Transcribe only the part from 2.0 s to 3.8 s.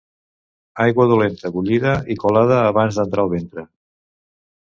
i colada abans d'entrar al ventre.